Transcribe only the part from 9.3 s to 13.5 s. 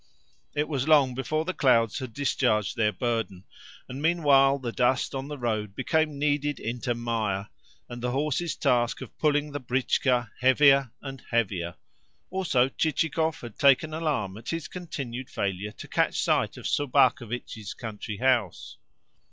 the britchka heavier and heavier. Also, Chichikov